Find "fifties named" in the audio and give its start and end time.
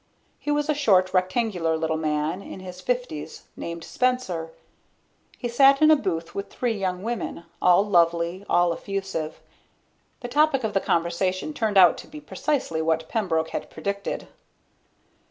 2.81-3.83